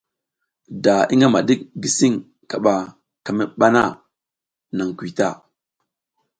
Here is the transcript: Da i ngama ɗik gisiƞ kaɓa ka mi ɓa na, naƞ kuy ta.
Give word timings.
Da 0.83 0.93
i 1.13 1.15
ngama 1.17 1.39
ɗik 1.47 1.61
gisiƞ 1.81 2.13
kaɓa 2.49 2.73
ka 3.25 3.31
mi 3.37 3.43
ɓa 3.59 3.67
na, 3.75 3.81
naƞ 4.75 4.87
kuy 4.97 5.11
ta. 5.17 5.27